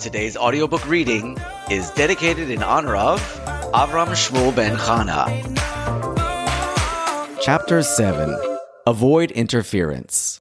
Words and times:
Today's 0.00 0.34
audiobook 0.34 0.88
reading 0.88 1.36
is 1.70 1.90
dedicated 1.90 2.48
in 2.48 2.62
honor 2.62 2.96
of 2.96 3.20
Avraham 3.74 4.08
Shmuel 4.16 4.56
ben 4.56 4.74
Chana. 4.78 5.26
Chapter 7.42 7.82
7 7.82 8.34
Avoid 8.86 9.30
Interference. 9.32 10.40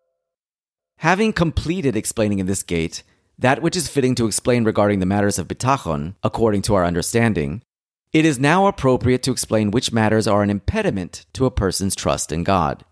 Having 0.99 1.33
completed 1.33 1.97
explaining 1.97 2.39
in 2.39 2.45
this 2.45 2.63
gate 2.63 3.03
that 3.37 3.61
which 3.61 3.75
is 3.75 3.89
fitting 3.89 4.15
to 4.15 4.27
explain 4.27 4.63
regarding 4.63 4.99
the 4.99 5.05
matters 5.05 5.37
of 5.37 5.49
bitachon, 5.49 6.15
according 6.23 6.61
to 6.61 6.75
our 6.75 6.85
understanding, 6.85 7.61
it 8.13 8.23
is 8.23 8.39
now 8.39 8.65
appropriate 8.65 9.23
to 9.23 9.31
explain 9.31 9.71
which 9.71 9.91
matters 9.91 10.25
are 10.25 10.41
an 10.41 10.49
impediment 10.49 11.25
to 11.33 11.45
a 11.45 11.51
person's 11.51 11.97
trust 11.97 12.31
in 12.31 12.45
God. 12.45 12.85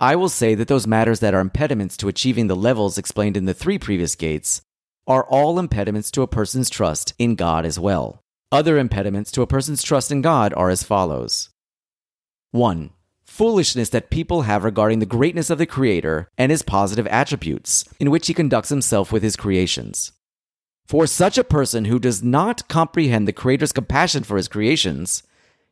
I 0.00 0.16
will 0.16 0.30
say 0.30 0.54
that 0.54 0.68
those 0.68 0.86
matters 0.86 1.20
that 1.20 1.34
are 1.34 1.40
impediments 1.40 1.94
to 1.98 2.08
achieving 2.08 2.46
the 2.46 2.56
levels 2.56 2.96
explained 2.96 3.36
in 3.36 3.44
the 3.44 3.52
three 3.52 3.78
previous 3.78 4.14
gates 4.14 4.62
are 5.06 5.24
all 5.24 5.58
impediments 5.58 6.10
to 6.10 6.22
a 6.22 6.26
person's 6.26 6.68
trust 6.68 7.14
in 7.18 7.34
God 7.36 7.64
as 7.64 7.78
well. 7.78 8.22
Other 8.50 8.78
impediments 8.78 9.30
to 9.32 9.42
a 9.42 9.46
person's 9.46 9.82
trust 9.82 10.10
in 10.10 10.22
God 10.22 10.52
are 10.54 10.70
as 10.70 10.82
follows 10.82 11.50
1. 12.52 12.90
Foolishness 13.24 13.90
that 13.90 14.10
people 14.10 14.42
have 14.42 14.64
regarding 14.64 15.00
the 15.00 15.06
greatness 15.06 15.50
of 15.50 15.58
the 15.58 15.66
Creator 15.66 16.28
and 16.38 16.50
his 16.50 16.62
positive 16.62 17.06
attributes, 17.08 17.84
in 18.00 18.10
which 18.10 18.28
he 18.28 18.34
conducts 18.34 18.68
himself 18.68 19.12
with 19.12 19.22
his 19.22 19.36
creations. 19.36 20.12
For 20.86 21.06
such 21.06 21.36
a 21.36 21.44
person 21.44 21.86
who 21.86 21.98
does 21.98 22.22
not 22.22 22.68
comprehend 22.68 23.26
the 23.26 23.32
Creator's 23.32 23.72
compassion 23.72 24.22
for 24.22 24.36
his 24.36 24.48
creations, 24.48 25.24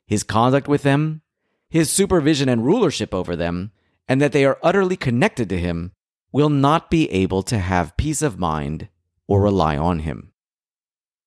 his 0.07 0.25
conduct 0.25 0.69
with 0.69 0.83
them, 0.83 1.23
his 1.71 1.91
supervision 1.91 2.49
and 2.49 2.67
rulership 2.67 3.15
over 3.15 3.37
them, 3.37 3.71
and 4.09 4.21
that 4.21 4.33
they 4.33 4.45
are 4.45 4.59
utterly 4.63 4.97
connected 4.97 5.49
to 5.49 5.59
him, 5.59 5.93
will 6.33 6.51
not 6.51 6.91
be 6.91 7.11
able 7.11 7.43
to 7.45 7.59
have 7.59 7.97
peace 7.97 8.21
of 8.21 8.39
mind 8.39 8.89
or 9.27 9.41
rely 9.41 9.77
on 9.77 10.01
him. 10.01 10.33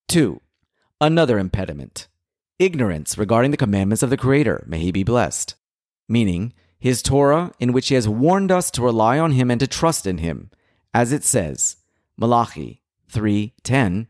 2. 0.07 0.41
Another 1.01 1.37
impediment 1.37 2.07
ignorance 2.59 3.17
regarding 3.17 3.51
the 3.51 3.57
commandments 3.57 4.01
of 4.01 4.09
the 4.09 4.17
Creator, 4.17 4.63
may 4.67 4.79
he 4.79 4.91
be 4.91 5.03
blessed. 5.03 5.55
Meaning, 6.09 6.53
his 6.79 7.01
Torah, 7.01 7.51
in 7.59 7.73
which 7.73 7.89
he 7.89 7.95
has 7.95 8.07
warned 8.07 8.51
us 8.51 8.71
to 8.71 8.81
rely 8.81 9.19
on 9.19 9.31
him 9.31 9.51
and 9.51 9.59
to 9.59 9.67
trust 9.67 10.07
in 10.07 10.19
him, 10.19 10.49
as 10.93 11.11
it 11.11 11.23
says, 11.23 11.77
Malachi 12.17 12.81
3:10, 13.11 14.07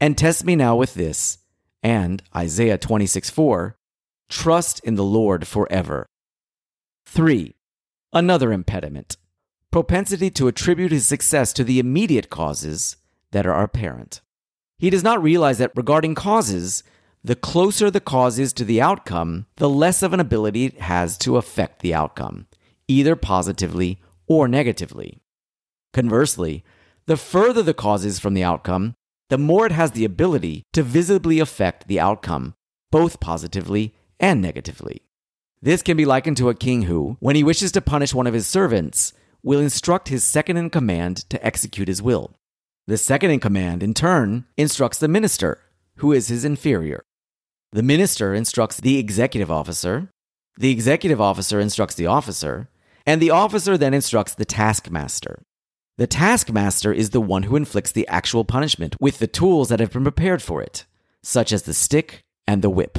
and 0.00 0.16
test 0.16 0.44
me 0.44 0.56
now 0.56 0.76
with 0.76 0.94
this, 0.94 1.38
and 1.82 2.22
Isaiah 2.34 2.78
26:4, 2.78 3.76
trust 4.28 4.80
in 4.80 4.94
the 4.94 5.04
Lord 5.04 5.46
forever. 5.46 6.06
3. 7.06 7.54
Another 8.12 8.52
impediment 8.52 9.16
propensity 9.70 10.30
to 10.30 10.48
attribute 10.48 10.92
his 10.92 11.06
success 11.06 11.52
to 11.54 11.64
the 11.64 11.78
immediate 11.78 12.28
causes 12.28 12.96
that 13.32 13.46
are 13.46 13.62
apparent. 13.62 14.20
He 14.78 14.88
does 14.88 15.02
not 15.02 15.22
realize 15.22 15.58
that 15.58 15.72
regarding 15.76 16.14
causes, 16.14 16.82
the 17.24 17.36
closer 17.36 17.90
the 17.90 18.00
cause 18.00 18.38
is 18.38 18.52
to 18.54 18.64
the 18.64 18.80
outcome, 18.80 19.46
the 19.56 19.68
less 19.68 20.02
of 20.02 20.12
an 20.12 20.20
ability 20.20 20.64
it 20.64 20.80
has 20.80 21.18
to 21.18 21.36
affect 21.36 21.80
the 21.80 21.94
outcome, 21.94 22.46
either 22.88 23.14
positively 23.14 24.00
or 24.26 24.48
negatively. 24.48 25.20
Conversely, 25.92 26.64
the 27.06 27.16
further 27.16 27.62
the 27.62 27.74
cause 27.74 28.04
is 28.04 28.18
from 28.18 28.34
the 28.34 28.42
outcome, 28.42 28.94
the 29.28 29.38
more 29.38 29.66
it 29.66 29.72
has 29.72 29.92
the 29.92 30.04
ability 30.04 30.64
to 30.72 30.82
visibly 30.82 31.38
affect 31.38 31.86
the 31.86 32.00
outcome, 32.00 32.54
both 32.90 33.20
positively 33.20 33.94
and 34.18 34.42
negatively. 34.42 35.02
This 35.60 35.82
can 35.82 35.96
be 35.96 36.04
likened 36.04 36.36
to 36.38 36.48
a 36.48 36.54
king 36.54 36.82
who, 36.82 37.16
when 37.20 37.36
he 37.36 37.44
wishes 37.44 37.70
to 37.72 37.80
punish 37.80 38.12
one 38.12 38.26
of 38.26 38.34
his 38.34 38.48
servants, 38.48 39.12
will 39.44 39.60
instruct 39.60 40.08
his 40.08 40.24
second 40.24 40.56
in 40.56 40.70
command 40.70 41.18
to 41.30 41.44
execute 41.44 41.88
his 41.88 42.02
will. 42.02 42.34
The 42.86 42.98
second 42.98 43.30
in 43.30 43.40
command, 43.40 43.82
in 43.82 43.94
turn, 43.94 44.44
instructs 44.56 44.98
the 44.98 45.08
minister, 45.08 45.60
who 45.96 46.12
is 46.12 46.28
his 46.28 46.44
inferior. 46.44 47.04
The 47.70 47.82
minister 47.82 48.34
instructs 48.34 48.78
the 48.78 48.98
executive 48.98 49.50
officer, 49.50 50.10
the 50.58 50.70
executive 50.70 51.20
officer 51.20 51.60
instructs 51.60 51.94
the 51.94 52.06
officer, 52.06 52.68
and 53.06 53.20
the 53.20 53.30
officer 53.30 53.78
then 53.78 53.94
instructs 53.94 54.34
the 54.34 54.44
taskmaster. 54.44 55.42
The 55.96 56.06
taskmaster 56.06 56.92
is 56.92 57.10
the 57.10 57.20
one 57.20 57.44
who 57.44 57.56
inflicts 57.56 57.92
the 57.92 58.08
actual 58.08 58.44
punishment 58.44 58.96
with 59.00 59.18
the 59.18 59.26
tools 59.26 59.68
that 59.68 59.80
have 59.80 59.92
been 59.92 60.02
prepared 60.02 60.42
for 60.42 60.60
it, 60.60 60.84
such 61.22 61.52
as 61.52 61.62
the 61.62 61.74
stick 61.74 62.24
and 62.46 62.62
the 62.62 62.70
whip. 62.70 62.98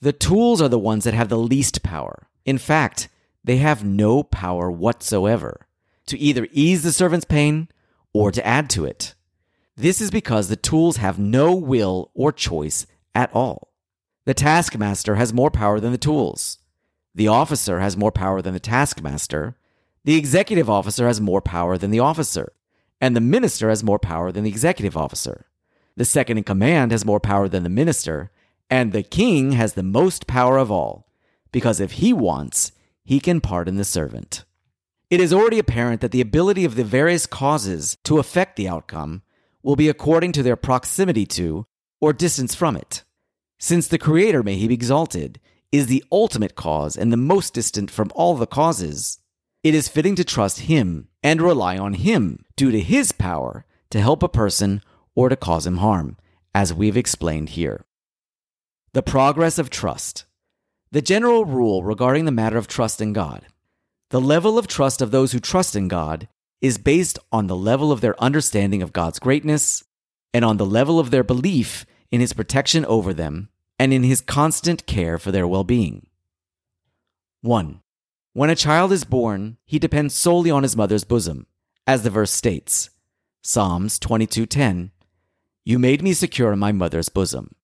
The 0.00 0.12
tools 0.12 0.62
are 0.62 0.68
the 0.68 0.78
ones 0.78 1.04
that 1.04 1.14
have 1.14 1.28
the 1.28 1.38
least 1.38 1.82
power. 1.82 2.28
In 2.44 2.58
fact, 2.58 3.08
they 3.42 3.56
have 3.56 3.84
no 3.84 4.22
power 4.22 4.70
whatsoever 4.70 5.66
to 6.06 6.18
either 6.18 6.46
ease 6.52 6.82
the 6.82 6.92
servant's 6.92 7.24
pain 7.24 7.68
or 8.12 8.30
to 8.32 8.46
add 8.46 8.70
to 8.70 8.84
it. 8.84 9.14
This 9.76 10.00
is 10.00 10.10
because 10.10 10.48
the 10.48 10.56
tools 10.56 10.98
have 10.98 11.18
no 11.18 11.54
will 11.54 12.10
or 12.14 12.32
choice 12.32 12.86
at 13.14 13.34
all. 13.34 13.72
The 14.26 14.34
taskmaster 14.34 15.14
has 15.14 15.32
more 15.32 15.50
power 15.50 15.80
than 15.80 15.92
the 15.92 15.98
tools. 15.98 16.58
The 17.14 17.28
officer 17.28 17.80
has 17.80 17.96
more 17.96 18.12
power 18.12 18.42
than 18.42 18.54
the 18.54 18.60
taskmaster. 18.60 19.56
The 20.04 20.16
executive 20.16 20.68
officer 20.68 21.06
has 21.06 21.20
more 21.20 21.40
power 21.40 21.78
than 21.78 21.90
the 21.90 22.00
officer. 22.00 22.52
And 23.00 23.16
the 23.16 23.20
minister 23.20 23.70
has 23.70 23.82
more 23.82 23.98
power 23.98 24.30
than 24.30 24.44
the 24.44 24.50
executive 24.50 24.96
officer. 24.96 25.46
The 25.96 26.04
second 26.04 26.38
in 26.38 26.44
command 26.44 26.92
has 26.92 27.04
more 27.04 27.20
power 27.20 27.48
than 27.48 27.62
the 27.62 27.70
minister. 27.70 28.30
And 28.68 28.92
the 28.92 29.02
king 29.02 29.52
has 29.52 29.72
the 29.72 29.82
most 29.82 30.26
power 30.26 30.58
of 30.58 30.70
all, 30.70 31.08
because 31.50 31.80
if 31.80 31.92
he 31.92 32.12
wants, 32.12 32.72
he 33.02 33.18
can 33.18 33.40
pardon 33.40 33.76
the 33.76 33.84
servant. 33.84 34.44
It 35.10 35.20
is 35.20 35.32
already 35.32 35.58
apparent 35.58 36.00
that 36.02 36.12
the 36.12 36.20
ability 36.20 36.64
of 36.64 36.76
the 36.76 36.84
various 36.84 37.26
causes 37.26 37.98
to 38.04 38.20
affect 38.20 38.54
the 38.54 38.68
outcome 38.68 39.22
will 39.62 39.74
be 39.74 39.88
according 39.88 40.30
to 40.32 40.42
their 40.44 40.56
proximity 40.56 41.26
to 41.26 41.66
or 42.00 42.12
distance 42.12 42.54
from 42.54 42.76
it. 42.76 43.02
Since 43.58 43.88
the 43.88 43.98
Creator, 43.98 44.44
may 44.44 44.54
He 44.54 44.68
be 44.68 44.74
exalted, 44.74 45.40
is 45.72 45.88
the 45.88 46.04
ultimate 46.12 46.54
cause 46.54 46.96
and 46.96 47.12
the 47.12 47.16
most 47.16 47.54
distant 47.54 47.90
from 47.90 48.12
all 48.14 48.36
the 48.36 48.46
causes, 48.46 49.18
it 49.64 49.74
is 49.74 49.88
fitting 49.88 50.14
to 50.14 50.24
trust 50.24 50.60
Him 50.60 51.08
and 51.22 51.42
rely 51.42 51.76
on 51.76 51.94
Him 51.94 52.44
due 52.56 52.70
to 52.70 52.80
His 52.80 53.10
power 53.10 53.66
to 53.90 54.00
help 54.00 54.22
a 54.22 54.28
person 54.28 54.80
or 55.14 55.28
to 55.28 55.36
cause 55.36 55.66
him 55.66 55.78
harm, 55.78 56.16
as 56.54 56.72
we've 56.72 56.96
explained 56.96 57.50
here. 57.50 57.84
The 58.92 59.02
progress 59.02 59.58
of 59.58 59.70
trust. 59.70 60.24
The 60.92 61.02
general 61.02 61.44
rule 61.44 61.82
regarding 61.82 62.24
the 62.24 62.32
matter 62.32 62.56
of 62.56 62.68
trust 62.68 63.00
in 63.00 63.12
God 63.12 63.44
the 64.10 64.20
level 64.20 64.58
of 64.58 64.66
trust 64.66 65.00
of 65.00 65.10
those 65.10 65.32
who 65.32 65.40
trust 65.40 65.74
in 65.74 65.88
God 65.88 66.28
is 66.60 66.78
based 66.78 67.18
on 67.32 67.46
the 67.46 67.56
level 67.56 67.90
of 67.90 68.00
their 68.00 68.20
understanding 68.22 68.82
of 68.82 68.92
God's 68.92 69.18
greatness 69.18 69.84
and 70.34 70.44
on 70.44 70.56
the 70.56 70.66
level 70.66 70.98
of 70.98 71.10
their 71.10 71.24
belief 71.24 71.86
in 72.10 72.20
His 72.20 72.32
protection 72.32 72.84
over 72.84 73.14
them 73.14 73.48
and 73.78 73.92
in 73.92 74.02
His 74.02 74.20
constant 74.20 74.86
care 74.86 75.16
for 75.16 75.32
their 75.32 75.46
well 75.48 75.64
being. 75.64 76.06
1. 77.42 77.80
When 78.32 78.50
a 78.50 78.56
child 78.56 78.92
is 78.92 79.04
born, 79.04 79.56
he 79.64 79.78
depends 79.78 80.14
solely 80.14 80.50
on 80.50 80.62
his 80.62 80.76
mother's 80.76 81.04
bosom, 81.04 81.46
as 81.86 82.02
the 82.02 82.10
verse 82.10 82.30
states 82.30 82.90
Psalms 83.42 83.98
22:10 83.98 84.90
You 85.64 85.78
made 85.78 86.02
me 86.02 86.12
secure 86.12 86.52
in 86.52 86.58
my 86.58 86.70
mother's 86.70 87.08
bosom. 87.08 87.54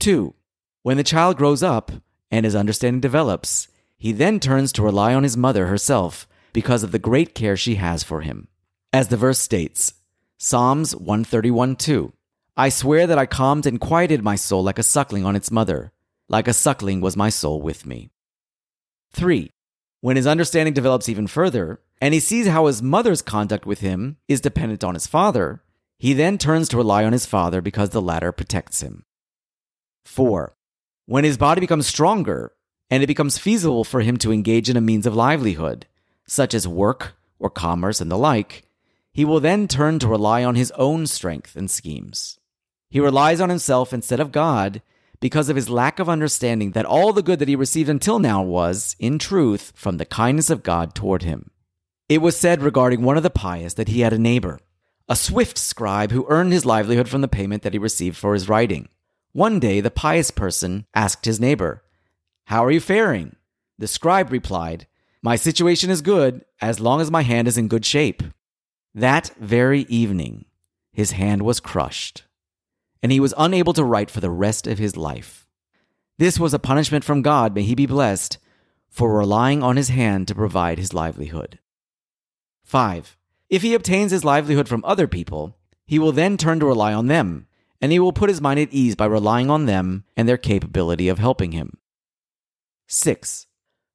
2. 0.00 0.34
When 0.82 0.96
the 0.96 1.04
child 1.04 1.36
grows 1.36 1.62
up 1.62 1.92
and 2.30 2.44
his 2.44 2.56
understanding 2.56 3.00
develops, 3.00 3.68
he 4.02 4.10
then 4.10 4.40
turns 4.40 4.72
to 4.72 4.82
rely 4.82 5.14
on 5.14 5.22
his 5.22 5.36
mother 5.36 5.68
herself 5.68 6.26
because 6.52 6.82
of 6.82 6.90
the 6.90 6.98
great 6.98 7.36
care 7.36 7.56
she 7.56 7.76
has 7.76 8.02
for 8.02 8.22
him. 8.22 8.48
As 8.92 9.06
the 9.06 9.16
verse 9.16 9.38
states, 9.38 9.94
Psalms 10.38 10.96
131 10.96 11.76
2 11.76 12.12
I 12.56 12.68
swear 12.68 13.06
that 13.06 13.16
I 13.16 13.26
calmed 13.26 13.64
and 13.64 13.80
quieted 13.80 14.24
my 14.24 14.34
soul 14.34 14.64
like 14.64 14.80
a 14.80 14.82
suckling 14.82 15.24
on 15.24 15.36
its 15.36 15.52
mother. 15.52 15.92
Like 16.28 16.48
a 16.48 16.52
suckling 16.52 17.00
was 17.00 17.16
my 17.16 17.28
soul 17.28 17.62
with 17.62 17.86
me. 17.86 18.10
3. 19.12 19.52
When 20.00 20.16
his 20.16 20.26
understanding 20.26 20.74
develops 20.74 21.08
even 21.08 21.28
further, 21.28 21.80
and 22.00 22.12
he 22.12 22.18
sees 22.18 22.48
how 22.48 22.66
his 22.66 22.82
mother's 22.82 23.22
conduct 23.22 23.66
with 23.66 23.82
him 23.82 24.16
is 24.26 24.40
dependent 24.40 24.82
on 24.82 24.94
his 24.94 25.06
father, 25.06 25.62
he 26.00 26.12
then 26.12 26.38
turns 26.38 26.68
to 26.70 26.76
rely 26.76 27.04
on 27.04 27.12
his 27.12 27.24
father 27.24 27.60
because 27.60 27.90
the 27.90 28.02
latter 28.02 28.32
protects 28.32 28.80
him. 28.80 29.04
4. 30.06 30.56
When 31.06 31.22
his 31.22 31.38
body 31.38 31.60
becomes 31.60 31.86
stronger 31.86 32.50
and 32.92 33.02
it 33.02 33.06
becomes 33.06 33.38
feasible 33.38 33.84
for 33.84 34.02
him 34.02 34.18
to 34.18 34.30
engage 34.30 34.68
in 34.68 34.76
a 34.76 34.80
means 34.82 35.06
of 35.06 35.16
livelihood, 35.16 35.86
such 36.26 36.52
as 36.52 36.68
work 36.68 37.14
or 37.38 37.48
commerce 37.48 38.02
and 38.02 38.10
the 38.10 38.18
like, 38.18 38.64
he 39.14 39.24
will 39.24 39.40
then 39.40 39.66
turn 39.66 39.98
to 39.98 40.06
rely 40.06 40.44
on 40.44 40.56
his 40.56 40.70
own 40.72 41.06
strength 41.06 41.56
and 41.56 41.70
schemes. 41.70 42.38
He 42.90 43.00
relies 43.00 43.40
on 43.40 43.48
himself 43.48 43.94
instead 43.94 44.20
of 44.20 44.30
God 44.30 44.82
because 45.20 45.48
of 45.48 45.56
his 45.56 45.70
lack 45.70 46.00
of 46.00 46.10
understanding 46.10 46.72
that 46.72 46.84
all 46.84 47.14
the 47.14 47.22
good 47.22 47.38
that 47.38 47.48
he 47.48 47.56
received 47.56 47.88
until 47.88 48.18
now 48.18 48.42
was, 48.42 48.94
in 48.98 49.18
truth, 49.18 49.72
from 49.74 49.96
the 49.96 50.04
kindness 50.04 50.50
of 50.50 50.62
God 50.62 50.94
toward 50.94 51.22
him. 51.22 51.50
It 52.10 52.20
was 52.20 52.36
said 52.36 52.60
regarding 52.60 53.00
one 53.00 53.16
of 53.16 53.22
the 53.22 53.30
pious 53.30 53.72
that 53.72 53.88
he 53.88 54.00
had 54.00 54.12
a 54.12 54.18
neighbor, 54.18 54.60
a 55.08 55.16
swift 55.16 55.56
scribe 55.56 56.10
who 56.10 56.26
earned 56.28 56.52
his 56.52 56.66
livelihood 56.66 57.08
from 57.08 57.22
the 57.22 57.26
payment 57.26 57.62
that 57.62 57.72
he 57.72 57.78
received 57.78 58.18
for 58.18 58.34
his 58.34 58.50
writing. 58.50 58.90
One 59.32 59.60
day, 59.60 59.80
the 59.80 59.90
pious 59.90 60.30
person 60.30 60.84
asked 60.94 61.24
his 61.24 61.40
neighbor, 61.40 61.82
how 62.46 62.64
are 62.64 62.70
you 62.70 62.80
faring? 62.80 63.36
The 63.78 63.86
scribe 63.86 64.30
replied, 64.30 64.86
My 65.22 65.36
situation 65.36 65.90
is 65.90 66.02
good 66.02 66.44
as 66.60 66.80
long 66.80 67.00
as 67.00 67.10
my 67.10 67.22
hand 67.22 67.48
is 67.48 67.58
in 67.58 67.68
good 67.68 67.84
shape. 67.84 68.22
That 68.94 69.30
very 69.40 69.80
evening, 69.88 70.44
his 70.92 71.12
hand 71.12 71.42
was 71.42 71.60
crushed, 71.60 72.24
and 73.02 73.10
he 73.10 73.20
was 73.20 73.34
unable 73.38 73.72
to 73.72 73.84
write 73.84 74.10
for 74.10 74.20
the 74.20 74.30
rest 74.30 74.66
of 74.66 74.78
his 74.78 74.96
life. 74.96 75.46
This 76.18 76.38
was 76.38 76.52
a 76.52 76.58
punishment 76.58 77.04
from 77.04 77.22
God, 77.22 77.54
may 77.54 77.62
he 77.62 77.74
be 77.74 77.86
blessed, 77.86 78.38
for 78.90 79.16
relying 79.16 79.62
on 79.62 79.76
his 79.76 79.88
hand 79.88 80.28
to 80.28 80.34
provide 80.34 80.78
his 80.78 80.92
livelihood. 80.92 81.58
5. 82.64 83.16
If 83.48 83.62
he 83.62 83.74
obtains 83.74 84.12
his 84.12 84.24
livelihood 84.24 84.68
from 84.68 84.84
other 84.84 85.08
people, 85.08 85.56
he 85.86 85.98
will 85.98 86.12
then 86.12 86.36
turn 86.36 86.60
to 86.60 86.66
rely 86.66 86.92
on 86.92 87.06
them, 87.06 87.46
and 87.80 87.90
he 87.90 87.98
will 87.98 88.12
put 88.12 88.28
his 88.28 88.40
mind 88.40 88.60
at 88.60 88.72
ease 88.72 88.94
by 88.94 89.06
relying 89.06 89.50
on 89.50 89.66
them 89.66 90.04
and 90.16 90.28
their 90.28 90.38
capability 90.38 91.08
of 91.08 91.18
helping 91.18 91.52
him. 91.52 91.78
6. 92.92 93.46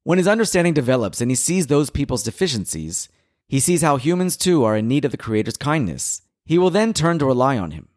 When 0.02 0.18
his 0.18 0.26
understanding 0.26 0.74
develops 0.74 1.20
and 1.20 1.30
he 1.30 1.34
sees 1.36 1.66
those 1.66 1.90
people's 1.90 2.22
deficiencies, 2.22 3.08
he 3.46 3.60
sees 3.60 3.82
how 3.82 3.96
humans 3.96 4.36
too 4.36 4.64
are 4.64 4.76
in 4.76 4.88
need 4.88 5.04
of 5.04 5.12
the 5.12 5.16
Creator's 5.16 5.56
kindness. 5.56 6.22
He 6.44 6.58
will 6.58 6.70
then 6.70 6.92
turn 6.92 7.18
to 7.18 7.26
rely 7.26 7.58
on 7.58 7.70
him. 7.70 7.88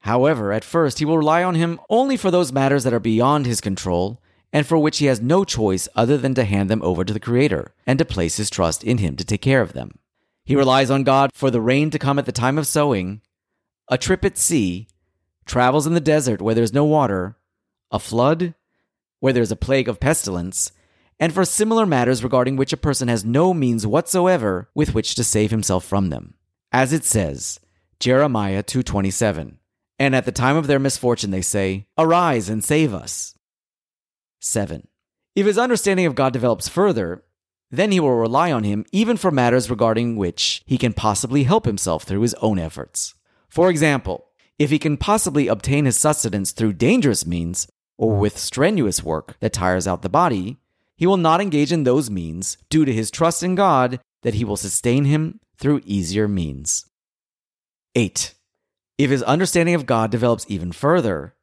However, 0.00 0.52
at 0.52 0.64
first, 0.64 0.98
he 0.98 1.04
will 1.04 1.18
rely 1.18 1.42
on 1.42 1.56
him 1.56 1.80
only 1.90 2.16
for 2.16 2.30
those 2.30 2.52
matters 2.52 2.84
that 2.84 2.94
are 2.94 3.00
beyond 3.00 3.44
his 3.44 3.60
control 3.60 4.22
and 4.52 4.66
for 4.66 4.78
which 4.78 4.98
he 4.98 5.06
has 5.06 5.20
no 5.20 5.44
choice 5.44 5.88
other 5.94 6.16
than 6.16 6.34
to 6.34 6.44
hand 6.44 6.70
them 6.70 6.82
over 6.82 7.04
to 7.04 7.12
the 7.12 7.20
Creator 7.20 7.74
and 7.86 7.98
to 7.98 8.04
place 8.04 8.36
his 8.36 8.48
trust 8.48 8.82
in 8.82 8.98
him 8.98 9.16
to 9.16 9.24
take 9.24 9.42
care 9.42 9.60
of 9.60 9.72
them. 9.74 9.98
He 10.44 10.56
relies 10.56 10.90
on 10.90 11.02
God 11.02 11.30
for 11.34 11.50
the 11.50 11.60
rain 11.60 11.90
to 11.90 11.98
come 11.98 12.18
at 12.18 12.24
the 12.24 12.32
time 12.32 12.56
of 12.56 12.66
sowing, 12.66 13.20
a 13.90 13.98
trip 13.98 14.24
at 14.24 14.38
sea, 14.38 14.88
travels 15.44 15.86
in 15.86 15.94
the 15.94 16.00
desert 16.00 16.40
where 16.40 16.54
there's 16.54 16.72
no 16.72 16.84
water, 16.84 17.36
a 17.90 17.98
flood, 17.98 18.54
where 19.20 19.32
there's 19.32 19.52
a 19.52 19.56
plague 19.56 19.88
of 19.88 20.00
pestilence, 20.00 20.72
and 21.18 21.32
for 21.32 21.44
similar 21.44 21.86
matters 21.86 22.22
regarding 22.22 22.56
which 22.56 22.72
a 22.72 22.76
person 22.76 23.08
has 23.08 23.24
no 23.24 23.54
means 23.54 23.86
whatsoever 23.86 24.68
with 24.74 24.94
which 24.94 25.14
to 25.14 25.24
save 25.24 25.50
himself 25.50 25.84
from 25.84 26.10
them. 26.10 26.34
As 26.72 26.92
it 26.92 27.04
says, 27.04 27.58
Jeremiah 28.00 28.62
2:27, 28.62 29.58
and 29.98 30.14
at 30.14 30.26
the 30.26 30.32
time 30.32 30.56
of 30.56 30.66
their 30.66 30.78
misfortune 30.78 31.30
they 31.30 31.42
say, 31.42 31.86
"Arise 31.96 32.48
and 32.48 32.62
save 32.62 32.92
us." 32.92 33.34
7. 34.40 34.88
If 35.34 35.46
his 35.46 35.58
understanding 35.58 36.06
of 36.06 36.14
God 36.14 36.32
develops 36.32 36.68
further, 36.68 37.24
then 37.70 37.92
he 37.92 38.00
will 38.00 38.14
rely 38.14 38.52
on 38.52 38.64
him 38.64 38.84
even 38.92 39.16
for 39.16 39.30
matters 39.30 39.70
regarding 39.70 40.16
which 40.16 40.62
he 40.66 40.78
can 40.78 40.92
possibly 40.92 41.44
help 41.44 41.64
himself 41.64 42.04
through 42.04 42.20
his 42.20 42.34
own 42.34 42.58
efforts. 42.58 43.14
For 43.48 43.70
example, 43.70 44.26
if 44.58 44.70
he 44.70 44.78
can 44.78 44.96
possibly 44.96 45.48
obtain 45.48 45.84
his 45.84 45.98
sustenance 45.98 46.52
through 46.52 46.74
dangerous 46.74 47.26
means 47.26 47.66
or 47.98 48.16
with 48.16 48.38
strenuous 48.38 49.02
work 49.02 49.36
that 49.40 49.52
tires 49.52 49.86
out 49.86 50.02
the 50.02 50.08
body, 50.08 50.58
he 50.96 51.06
will 51.06 51.16
not 51.16 51.40
engage 51.40 51.72
in 51.72 51.84
those 51.84 52.10
means 52.10 52.56
due 52.68 52.84
to 52.84 52.92
his 52.92 53.10
trust 53.10 53.42
in 53.42 53.54
God 53.54 54.00
that 54.22 54.34
he 54.34 54.44
will 54.44 54.56
sustain 54.56 55.04
him 55.04 55.40
through 55.58 55.82
easier 55.84 56.28
means. 56.28 56.86
8. 57.94 58.34
If 58.98 59.10
his 59.10 59.22
understanding 59.22 59.74
of 59.74 59.86
God 59.86 60.10
develops 60.10 60.46
even 60.48 60.72
further, 60.72 61.34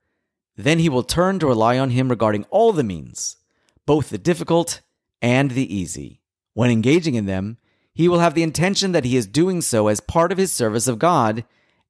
then 0.56 0.80
he 0.80 0.90
will 0.90 1.04
turn 1.04 1.40
to 1.40 1.48
rely 1.48 1.80
on 1.80 1.92
him 1.92 2.10
regarding 2.10 2.46
all 2.50 2.74
the 2.74 2.84
means, 2.84 3.38
both 3.86 4.10
the 4.10 4.18
difficult 4.18 4.82
and 5.22 5.52
the 5.52 5.74
easy. 5.74 6.22
When 6.54 6.70
engaging 6.70 7.16
in 7.16 7.26
them, 7.26 7.58
he 7.94 8.08
will 8.08 8.20
have 8.20 8.34
the 8.34 8.44
intention 8.44 8.92
that 8.92 9.06
he 9.06 9.18
is 9.18 9.28
doing 9.28 9.62
so 9.62 9.88
as 9.88 10.00
part 10.00 10.32
of 10.32 10.38
his 10.38 10.52
service 10.52 10.88
of 10.88 11.00
God 11.00 11.46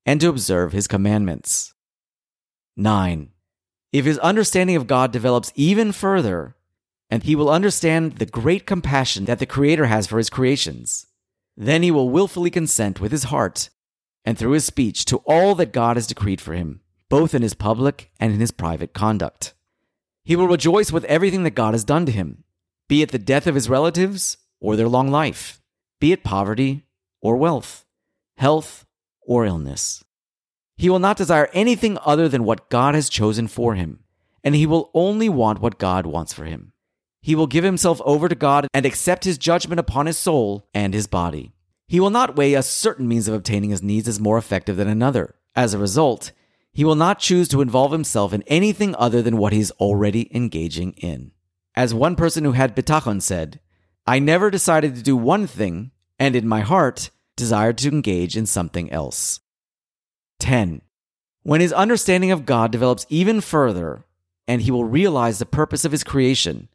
and 0.06 0.19
to 0.21 0.30
observe 0.30 0.71
his 0.71 0.88
commandments. 0.88 1.74
9. 2.75 3.33
If 3.94 4.06
his 4.06 4.18
understanding 4.19 4.75
of 4.75 4.88
God 4.88 5.12
develops 5.12 5.54
even 5.56 5.92
further, 5.92 6.56
and 7.12 7.22
he 7.22 7.36
will 7.36 7.51
understand 7.51 8.13
the 8.13 8.25
great 8.25 8.66
compassion 8.66 9.25
that 9.25 9.38
the 9.38 9.45
Creator 9.45 9.86
has 9.86 10.07
for 10.07 10.18
his 10.18 10.31
creations, 10.31 11.06
then 11.56 11.84
he 11.84 11.92
will 11.92 12.10
willfully 12.10 12.50
consent 12.50 13.00
with 13.00 13.12
his 13.12 13.25
heart 13.25 13.69
and 14.25 14.36
through 14.36 14.54
his 14.54 14.66
speech 14.66 15.06
to 15.06 15.18
all 15.28 15.54
that 15.56 15.72
God 15.72 15.95
has 15.95 16.07
decreed 16.07 16.42
for 16.42 16.54
him, 16.54 16.81
both 17.07 17.36
in 17.36 17.44
his 17.44 17.54
public 17.54 18.12
and 18.19 18.34
in 18.34 18.40
his 18.40 18.50
private 18.50 18.94
conduct. 18.94 19.54
He 20.25 20.36
will 20.36 20.48
rejoice 20.48 20.92
with 20.92 21.06
everything 21.06 21.44
that 21.44 21.51
God 21.51 21.75
has 21.75 21.84
done 21.84 22.07
to 22.07 22.12
him, 22.12 22.46
be 22.89 23.04
it 23.04 23.12
the 23.12 23.19
death 23.19 23.46
of 23.46 23.54
his 23.54 23.69
relatives 23.69 24.38
or 24.60 24.75
their 24.75 24.88
long 24.88 25.12
life, 25.12 25.62
be 26.00 26.12
it 26.12 26.24
poverty 26.24 26.88
or 27.22 27.38
wealth, 27.38 27.86
health 28.38 28.88
or 29.22 29.46
illness. 29.46 30.04
He 30.75 30.90
will 30.90 31.00
not 31.00 31.18
desire 31.18 31.50
anything 31.54 31.98
other 32.06 32.28
than 32.28 32.44
what 32.44 32.70
God 32.70 32.96
has 32.96 33.10
chosen 33.10 33.48
for 33.48 33.75
him, 33.75 34.00
and 34.44 34.56
he 34.56 34.66
will 34.66 34.90
only 34.94 35.30
want 35.30 35.62
what 35.62 35.78
God 35.78 36.06
wants 36.06 36.34
for 36.34 36.46
him. 36.46 36.74
He 37.22 37.36
will 37.36 37.48
give 37.48 37.64
himself 37.64 38.02
over 38.04 38.28
to 38.28 38.36
God 38.36 38.68
and 38.74 38.86
accept 38.86 39.24
his 39.24 39.38
judgment 39.38 39.80
upon 39.80 40.08
his 40.08 40.18
soul 40.18 40.68
and 40.74 40.94
his 40.94 41.08
body. 41.08 41.54
He 41.88 42.00
will 42.00 42.10
not 42.10 42.36
weigh 42.36 42.54
a 42.54 42.64
certain 42.64 43.08
means 43.08 43.28
of 43.28 43.34
obtaining 43.34 43.70
his 43.70 43.84
needs 43.84 44.08
as 44.08 44.20
more 44.20 44.38
effective 44.38 44.78
than 44.78 44.90
another. 44.90 45.36
As 45.56 45.74
a 45.74 45.78
result, 45.78 46.31
he 46.74 46.84
will 46.84 46.96
not 46.96 47.20
choose 47.20 47.48
to 47.50 47.62
involve 47.62 47.92
himself 47.92 48.34
in 48.34 48.42
anything 48.48 48.96
other 48.96 49.22
than 49.22 49.38
what 49.38 49.54
he 49.54 49.60
is 49.60 49.72
already 49.80 50.36
engaging 50.36 50.94
in. 50.94 51.31
As 51.75 51.94
one 51.94 52.16
person 52.16 52.44
who 52.44 52.54
had 52.54 52.75
bitachon 52.75 53.22
said, 53.22 53.60
I 54.06 54.20
never 54.20 54.50
decided 54.50 54.96
to 54.96 55.04
do 55.04 55.16
one 55.16 55.48
thing, 55.48 55.92
and 56.20 56.36
in 56.36 56.48
my 56.48 56.62
heart, 56.62 57.10
desired 57.38 57.78
to 57.80 57.90
engage 57.90 58.36
in 58.36 58.46
something 58.46 58.92
else. 58.92 59.40
10. 60.44 60.81
When 61.44 61.62
his 61.62 61.72
understanding 61.72 62.30
of 62.30 62.45
God 62.45 62.72
develops 62.72 63.06
even 63.07 63.40
further, 63.40 64.04
and 64.45 64.62
he 64.62 64.72
will 64.72 64.84
realize 64.84 65.40
the 65.40 65.45
purpose 65.45 65.86
of 65.86 65.94
his 65.94 66.04
creation 66.04 66.68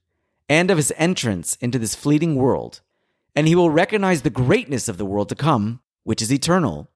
and 0.48 0.70
of 0.70 0.78
his 0.78 0.92
entrance 0.96 1.56
into 1.60 1.78
this 1.78 1.94
fleeting 1.94 2.34
world, 2.34 2.80
and 3.36 3.46
he 3.46 3.54
will 3.54 3.70
recognize 3.70 4.22
the 4.22 4.30
greatness 4.30 4.88
of 4.88 4.96
the 4.96 5.04
world 5.04 5.28
to 5.28 5.34
come, 5.34 5.80
which 6.02 6.22
is 6.22 6.32
eternal, 6.32 6.90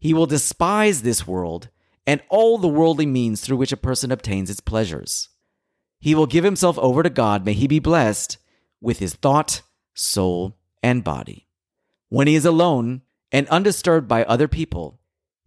he 0.00 0.12
will 0.12 0.26
despise 0.26 1.02
this 1.02 1.24
world 1.26 1.68
and 2.04 2.20
all 2.28 2.58
the 2.58 2.66
worldly 2.66 3.06
means 3.06 3.40
through 3.40 3.56
which 3.56 3.72
a 3.72 3.76
person 3.76 4.10
obtains 4.10 4.50
its 4.50 4.60
pleasures. 4.60 5.28
He 6.00 6.16
will 6.16 6.26
give 6.26 6.42
himself 6.42 6.78
over 6.78 7.04
to 7.04 7.10
God, 7.10 7.44
may 7.44 7.52
he 7.52 7.68
be 7.68 7.78
blessed, 7.78 8.38
with 8.80 8.98
his 8.98 9.14
thought, 9.14 9.62
soul, 9.94 10.56
and 10.82 11.04
body. 11.04 11.46
When 12.08 12.26
he 12.26 12.34
is 12.34 12.44
alone 12.44 13.02
and 13.30 13.46
undisturbed 13.48 14.08
by 14.08 14.24
other 14.24 14.48
people, 14.48 14.97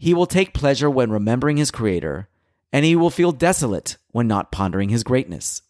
he 0.01 0.13
will 0.13 0.25
take 0.25 0.53
pleasure 0.53 0.89
when 0.89 1.11
remembering 1.11 1.57
his 1.57 1.71
Creator, 1.71 2.27
and 2.73 2.83
he 2.83 2.95
will 2.95 3.09
feel 3.09 3.31
desolate 3.31 3.97
when 4.09 4.27
not 4.27 4.51
pondering 4.51 4.89
his 4.89 5.03
greatness. 5.03 5.61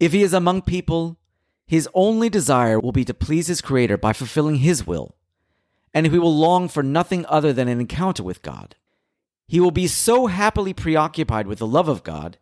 If 0.00 0.12
he 0.12 0.22
is 0.22 0.32
among 0.32 0.62
people, 0.62 1.18
his 1.66 1.88
only 1.94 2.28
desire 2.28 2.80
will 2.80 2.92
be 2.92 3.04
to 3.04 3.14
please 3.14 3.46
his 3.46 3.60
Creator 3.60 3.98
by 3.98 4.12
fulfilling 4.12 4.56
his 4.56 4.86
will, 4.86 5.14
and 5.94 6.06
he 6.06 6.18
will 6.18 6.36
long 6.36 6.68
for 6.68 6.82
nothing 6.82 7.24
other 7.26 7.52
than 7.52 7.68
an 7.68 7.80
encounter 7.80 8.22
with 8.22 8.42
God. 8.42 8.74
He 9.46 9.60
will 9.60 9.70
be 9.70 9.86
so 9.86 10.26
happily 10.26 10.74
preoccupied 10.74 11.46
with 11.46 11.60
the 11.60 11.66
love 11.66 11.88
of 11.88 12.02
God 12.02 12.38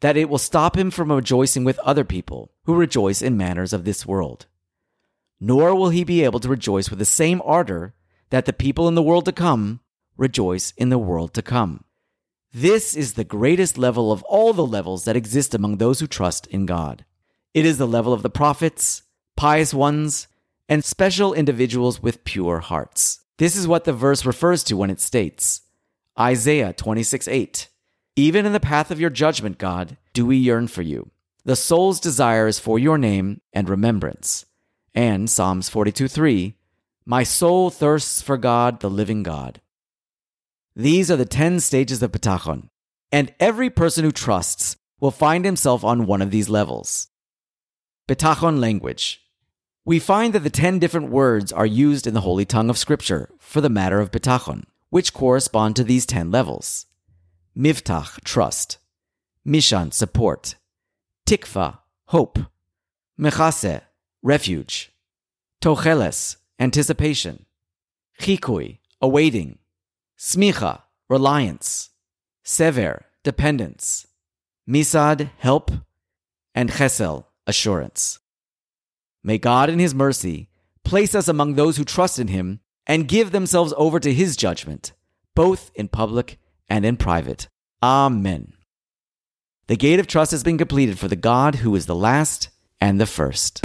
that 0.00 0.16
it 0.16 0.28
will 0.28 0.38
stop 0.38 0.78
him 0.78 0.92
from 0.92 1.10
rejoicing 1.10 1.64
with 1.64 1.80
other 1.80 2.04
people 2.04 2.52
who 2.62 2.76
rejoice 2.76 3.20
in 3.20 3.36
manners 3.36 3.72
of 3.72 3.84
this 3.84 4.06
world 4.06 4.46
nor 5.40 5.74
will 5.74 5.90
he 5.90 6.04
be 6.04 6.24
able 6.24 6.40
to 6.40 6.48
rejoice 6.48 6.90
with 6.90 6.98
the 6.98 7.04
same 7.04 7.40
ardor 7.44 7.94
that 8.30 8.44
the 8.44 8.52
people 8.52 8.88
in 8.88 8.94
the 8.94 9.02
world 9.02 9.24
to 9.24 9.32
come 9.32 9.80
rejoice 10.18 10.74
in 10.76 10.90
the 10.90 10.98
world 10.98 11.32
to 11.32 11.40
come. 11.40 11.84
This 12.52 12.94
is 12.94 13.14
the 13.14 13.24
greatest 13.24 13.78
level 13.78 14.12
of 14.12 14.22
all 14.24 14.52
the 14.52 14.66
levels 14.66 15.04
that 15.04 15.16
exist 15.16 15.54
among 15.54 15.78
those 15.78 16.00
who 16.00 16.06
trust 16.06 16.46
in 16.48 16.66
God. 16.66 17.06
It 17.54 17.64
is 17.64 17.78
the 17.78 17.86
level 17.86 18.12
of 18.12 18.22
the 18.22 18.28
prophets, 18.28 19.04
pious 19.36 19.72
ones, 19.72 20.28
and 20.68 20.84
special 20.84 21.32
individuals 21.32 22.02
with 22.02 22.24
pure 22.24 22.58
hearts. 22.58 23.20
This 23.38 23.56
is 23.56 23.66
what 23.66 23.84
the 23.84 23.94
verse 23.94 24.26
refers 24.26 24.62
to 24.64 24.76
when 24.76 24.90
it 24.90 25.00
states 25.00 25.62
Isaiah 26.18 26.74
26 26.74 27.26
8. 27.26 27.68
Even 28.16 28.44
in 28.44 28.52
the 28.52 28.60
path 28.60 28.90
of 28.90 29.00
your 29.00 29.10
judgment, 29.10 29.56
God, 29.56 29.96
do 30.12 30.26
we 30.26 30.36
yearn 30.36 30.68
for 30.68 30.82
you. 30.82 31.10
The 31.44 31.56
soul's 31.56 32.00
desire 32.00 32.46
is 32.46 32.58
for 32.58 32.78
your 32.78 32.98
name 32.98 33.40
and 33.54 33.68
remembrance 33.68 34.44
and 34.98 35.30
Psalms 35.30 35.68
42 35.68 36.08
3, 36.08 36.54
My 37.04 37.22
soul 37.22 37.70
thirsts 37.70 38.20
for 38.20 38.36
God, 38.36 38.80
the 38.80 38.90
living 38.90 39.22
God. 39.22 39.60
These 40.78 41.10
are 41.10 41.16
the 41.16 41.24
10 41.24 41.58
stages 41.58 42.04
of 42.04 42.12
Bitachon, 42.12 42.68
and 43.10 43.34
every 43.40 43.68
person 43.68 44.04
who 44.04 44.12
trusts 44.12 44.76
will 45.00 45.10
find 45.10 45.44
himself 45.44 45.82
on 45.82 46.06
one 46.06 46.22
of 46.22 46.30
these 46.30 46.48
levels. 46.48 47.08
Bitachon 48.06 48.60
language. 48.60 49.20
We 49.84 49.98
find 49.98 50.32
that 50.34 50.44
the 50.44 50.50
10 50.50 50.78
different 50.78 51.10
words 51.10 51.52
are 51.52 51.66
used 51.66 52.06
in 52.06 52.14
the 52.14 52.20
Holy 52.20 52.44
Tongue 52.44 52.70
of 52.70 52.78
Scripture 52.78 53.28
for 53.40 53.60
the 53.60 53.68
matter 53.68 53.98
of 53.98 54.12
Bitachon, 54.12 54.66
which 54.88 55.12
correspond 55.12 55.74
to 55.74 55.82
these 55.82 56.06
10 56.06 56.30
levels. 56.30 56.86
Mivtach, 57.56 58.22
trust. 58.22 58.78
Mishan, 59.44 59.92
support. 59.92 60.54
Tikva, 61.26 61.78
hope. 62.06 62.38
Mechase, 63.18 63.80
refuge. 64.22 64.92
Tocheles, 65.60 66.36
anticipation. 66.60 67.46
Chikui, 68.20 68.78
awaiting. 69.02 69.58
Smicha, 70.18 70.82
reliance. 71.08 71.90
Sever, 72.44 73.06
dependence. 73.22 74.06
Misad, 74.68 75.30
help. 75.38 75.70
And 76.54 76.70
Chesel, 76.70 77.26
assurance. 77.46 78.18
May 79.22 79.38
God, 79.38 79.70
in 79.70 79.78
His 79.78 79.94
mercy, 79.94 80.48
place 80.84 81.14
us 81.14 81.28
among 81.28 81.54
those 81.54 81.76
who 81.76 81.84
trust 81.84 82.18
in 82.18 82.28
Him 82.28 82.58
and 82.84 83.06
give 83.06 83.30
themselves 83.30 83.72
over 83.76 84.00
to 84.00 84.12
His 84.12 84.36
judgment, 84.36 84.92
both 85.36 85.70
in 85.76 85.86
public 85.86 86.38
and 86.68 86.84
in 86.84 86.96
private. 86.96 87.48
Amen. 87.80 88.54
The 89.68 89.76
gate 89.76 90.00
of 90.00 90.08
trust 90.08 90.32
has 90.32 90.42
been 90.42 90.58
completed 90.58 90.98
for 90.98 91.06
the 91.06 91.14
God 91.14 91.56
who 91.56 91.76
is 91.76 91.86
the 91.86 91.94
last 91.94 92.48
and 92.80 93.00
the 93.00 93.06
first. 93.06 93.64